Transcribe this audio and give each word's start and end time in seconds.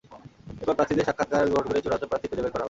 এরপর 0.61 0.77
প্রার্থীদের 0.77 1.07
সাক্ষাৎকার 1.07 1.49
গ্রহণ 1.51 1.65
করেই 1.67 1.83
চূড়ান্ত 1.85 2.03
প্রার্থী 2.09 2.27
খুঁজে 2.29 2.41
বের 2.43 2.51
করা 2.51 2.51
হবে। 2.51 2.59